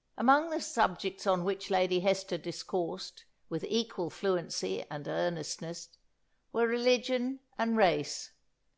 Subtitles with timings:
[0.16, 5.90] '"Among the subjects on which Lady Hester discoursed, with equal fluency and earnestness,
[6.54, 8.30] were religion and race.